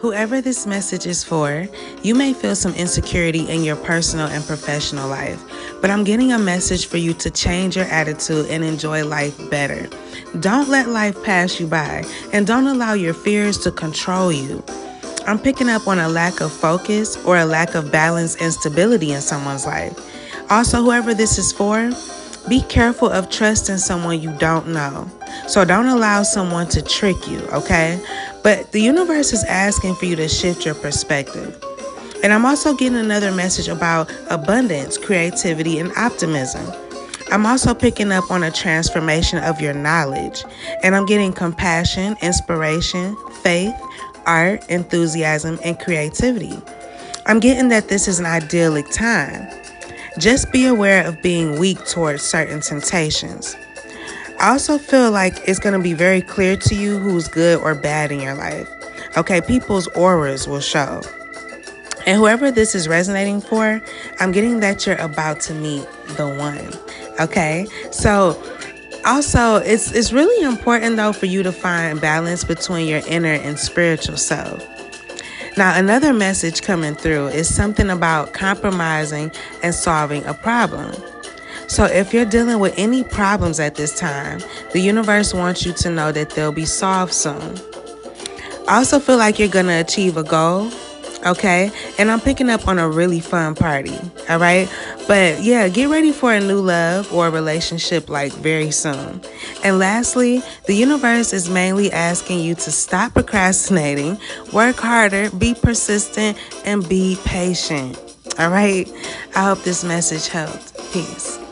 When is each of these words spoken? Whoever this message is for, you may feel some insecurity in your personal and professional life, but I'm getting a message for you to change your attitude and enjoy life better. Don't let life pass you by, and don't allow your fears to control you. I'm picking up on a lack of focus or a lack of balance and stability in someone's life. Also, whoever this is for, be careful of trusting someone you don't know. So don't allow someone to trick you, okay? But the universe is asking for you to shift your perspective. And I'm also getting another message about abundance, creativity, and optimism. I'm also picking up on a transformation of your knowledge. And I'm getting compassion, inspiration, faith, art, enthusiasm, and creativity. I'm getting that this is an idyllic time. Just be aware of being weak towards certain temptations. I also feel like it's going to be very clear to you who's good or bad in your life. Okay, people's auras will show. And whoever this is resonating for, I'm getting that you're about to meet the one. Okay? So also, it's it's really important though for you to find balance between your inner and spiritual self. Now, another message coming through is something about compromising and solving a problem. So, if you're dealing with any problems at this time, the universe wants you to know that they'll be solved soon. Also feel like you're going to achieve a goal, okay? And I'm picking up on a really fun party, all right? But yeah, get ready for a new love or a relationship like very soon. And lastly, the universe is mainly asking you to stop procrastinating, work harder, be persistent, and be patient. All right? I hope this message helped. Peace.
Whoever 0.00 0.42
this 0.42 0.66
message 0.66 1.06
is 1.06 1.24
for, 1.24 1.66
you 2.02 2.14
may 2.14 2.34
feel 2.34 2.54
some 2.54 2.74
insecurity 2.74 3.48
in 3.48 3.64
your 3.64 3.76
personal 3.76 4.26
and 4.26 4.44
professional 4.44 5.08
life, 5.08 5.42
but 5.80 5.88
I'm 5.88 6.04
getting 6.04 6.32
a 6.32 6.38
message 6.38 6.84
for 6.86 6.98
you 6.98 7.14
to 7.14 7.30
change 7.30 7.76
your 7.76 7.86
attitude 7.86 8.46
and 8.50 8.62
enjoy 8.62 9.06
life 9.06 9.38
better. 9.50 9.88
Don't 10.40 10.68
let 10.68 10.88
life 10.88 11.22
pass 11.24 11.58
you 11.58 11.66
by, 11.66 12.04
and 12.34 12.46
don't 12.46 12.66
allow 12.66 12.92
your 12.92 13.14
fears 13.14 13.56
to 13.60 13.72
control 13.72 14.30
you. 14.30 14.62
I'm 15.26 15.38
picking 15.38 15.70
up 15.70 15.88
on 15.88 15.98
a 15.98 16.10
lack 16.10 16.42
of 16.42 16.52
focus 16.52 17.16
or 17.24 17.38
a 17.38 17.46
lack 17.46 17.74
of 17.74 17.90
balance 17.90 18.36
and 18.36 18.52
stability 18.52 19.12
in 19.12 19.22
someone's 19.22 19.64
life. 19.64 19.98
Also, 20.50 20.82
whoever 20.82 21.14
this 21.14 21.38
is 21.38 21.52
for, 21.52 21.90
be 22.48 22.60
careful 22.62 23.08
of 23.10 23.30
trusting 23.30 23.78
someone 23.78 24.20
you 24.20 24.32
don't 24.38 24.68
know. 24.68 25.10
So 25.48 25.64
don't 25.64 25.86
allow 25.86 26.22
someone 26.22 26.68
to 26.68 26.82
trick 26.82 27.28
you, 27.28 27.40
okay? 27.52 28.00
But 28.42 28.72
the 28.72 28.80
universe 28.80 29.32
is 29.32 29.44
asking 29.44 29.96
for 29.96 30.06
you 30.06 30.16
to 30.16 30.28
shift 30.28 30.64
your 30.64 30.74
perspective. 30.74 31.62
And 32.22 32.32
I'm 32.32 32.46
also 32.46 32.74
getting 32.74 32.98
another 32.98 33.32
message 33.32 33.68
about 33.68 34.12
abundance, 34.30 34.96
creativity, 34.98 35.78
and 35.78 35.92
optimism. 35.96 36.72
I'm 37.32 37.44
also 37.44 37.74
picking 37.74 38.12
up 38.12 38.30
on 38.30 38.44
a 38.44 38.50
transformation 38.50 39.42
of 39.42 39.60
your 39.60 39.74
knowledge. 39.74 40.44
And 40.82 40.94
I'm 40.94 41.06
getting 41.06 41.32
compassion, 41.32 42.16
inspiration, 42.22 43.16
faith, 43.42 43.74
art, 44.26 44.68
enthusiasm, 44.70 45.58
and 45.64 45.78
creativity. 45.78 46.56
I'm 47.26 47.40
getting 47.40 47.68
that 47.68 47.88
this 47.88 48.06
is 48.06 48.20
an 48.20 48.26
idyllic 48.26 48.90
time. 48.90 49.48
Just 50.18 50.50
be 50.52 50.66
aware 50.66 51.06
of 51.06 51.20
being 51.22 51.58
weak 51.58 51.84
towards 51.84 52.22
certain 52.22 52.60
temptations. 52.60 53.56
I 54.40 54.50
also 54.50 54.78
feel 54.78 55.10
like 55.10 55.36
it's 55.48 55.58
going 55.58 55.74
to 55.74 55.82
be 55.82 55.94
very 55.94 56.20
clear 56.20 56.56
to 56.56 56.74
you 56.74 56.98
who's 56.98 57.28
good 57.28 57.60
or 57.60 57.74
bad 57.74 58.12
in 58.12 58.20
your 58.20 58.34
life. 58.34 58.68
Okay, 59.16 59.40
people's 59.40 59.86
auras 59.88 60.46
will 60.46 60.60
show. 60.60 61.02
And 62.06 62.18
whoever 62.18 62.50
this 62.50 62.74
is 62.74 62.86
resonating 62.86 63.40
for, 63.40 63.82
I'm 64.20 64.32
getting 64.32 64.60
that 64.60 64.86
you're 64.86 64.96
about 64.96 65.40
to 65.40 65.54
meet 65.54 65.86
the 66.16 66.28
one. 66.28 66.72
Okay? 67.18 67.66
So 67.90 68.40
also, 69.06 69.56
it's 69.56 69.92
it's 69.92 70.12
really 70.12 70.44
important 70.44 70.96
though 70.96 71.12
for 71.12 71.26
you 71.26 71.42
to 71.44 71.52
find 71.52 72.00
balance 72.00 72.42
between 72.42 72.88
your 72.88 73.02
inner 73.06 73.32
and 73.32 73.58
spiritual 73.58 74.16
self. 74.16 74.66
Now, 75.56 75.74
another 75.74 76.12
message 76.12 76.60
coming 76.60 76.94
through 76.94 77.28
is 77.28 77.52
something 77.52 77.88
about 77.88 78.34
compromising 78.34 79.32
and 79.62 79.74
solving 79.74 80.22
a 80.26 80.34
problem. 80.34 80.94
So, 81.66 81.84
if 81.86 82.12
you're 82.12 82.26
dealing 82.26 82.58
with 82.58 82.74
any 82.76 83.02
problems 83.02 83.58
at 83.58 83.74
this 83.74 83.98
time, 83.98 84.40
the 84.72 84.80
universe 84.80 85.32
wants 85.32 85.64
you 85.64 85.72
to 85.72 85.88
know 85.88 86.12
that 86.12 86.30
they'll 86.30 86.52
be 86.52 86.66
solved 86.66 87.14
soon. 87.14 87.56
Also 88.68 89.00
feel 89.00 89.16
like 89.16 89.38
you're 89.38 89.48
going 89.48 89.66
to 89.66 89.80
achieve 89.80 90.18
a 90.18 90.22
goal, 90.22 90.70
okay? 91.26 91.70
And 91.98 92.10
I'm 92.10 92.20
picking 92.20 92.48
up 92.48 92.68
on 92.68 92.78
a 92.78 92.88
really 92.88 93.20
fun 93.20 93.54
party, 93.54 93.98
all 94.28 94.38
right? 94.38 94.70
But 95.06 95.42
yeah, 95.42 95.68
get 95.68 95.88
ready 95.88 96.12
for 96.12 96.32
a 96.32 96.40
new 96.40 96.60
love 96.60 97.12
or 97.12 97.28
a 97.28 97.30
relationship 97.30 98.08
like 98.08 98.32
very 98.32 98.70
soon. 98.70 99.20
And 99.64 99.78
lastly, 99.78 100.42
the 100.66 100.74
universe 100.74 101.32
is 101.32 101.50
mainly 101.50 101.90
asking 101.92 102.40
you 102.40 102.54
to 102.54 102.70
stop 102.70 103.12
procrastinating, 103.14 104.18
work 104.52 104.76
harder, 104.76 105.30
be 105.30 105.54
persistent, 105.54 106.38
and 106.64 106.88
be 106.88 107.18
patient. 107.24 107.98
All 108.38 108.50
right? 108.50 108.90
I 109.34 109.44
hope 109.44 109.62
this 109.62 109.84
message 109.84 110.28
helped. 110.28 110.74
Peace. 110.92 111.45